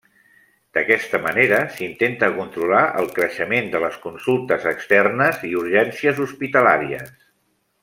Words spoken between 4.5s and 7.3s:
externes i urgències hospitalàries.